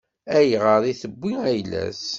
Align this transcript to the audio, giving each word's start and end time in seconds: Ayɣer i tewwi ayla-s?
Ayɣer 0.37 0.81
i 0.91 0.93
tewwi 1.01 1.33
ayla-s? 1.49 2.03